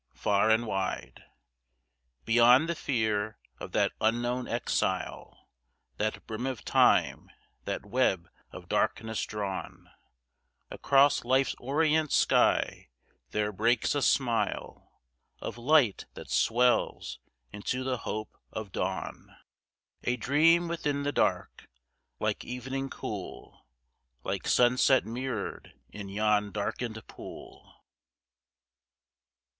[0.15, 1.25] Far and wide,
[2.25, 5.47] Beyond the fear of that unknown exile,
[5.97, 7.29] That brim of Time,
[7.65, 9.91] that web of darkness drawn
[10.71, 12.89] Across Life's orient sky,
[13.29, 14.91] there breaks a smile
[15.39, 17.19] Of light that swells
[17.53, 19.29] into the hope of dawn:
[20.01, 21.69] A dream within the dark,
[22.19, 23.67] like evening cool,
[24.23, 27.83] Like sunset mirror'd in yon darken'd pool.